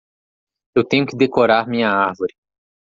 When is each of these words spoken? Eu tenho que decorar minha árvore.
Eu 0.75 0.83
tenho 0.83 1.05
que 1.05 1.15
decorar 1.15 1.67
minha 1.67 1.91
árvore. 1.91 2.33